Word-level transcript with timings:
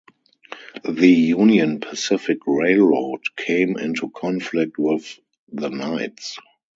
The 0.83 1.09
Union 1.11 1.79
Pacific 1.79 2.39
Railroad 2.47 3.19
came 3.37 3.77
into 3.77 4.09
conflict 4.09 4.79
with 4.79 5.19
the 5.51 5.69
Knights. 5.69 6.37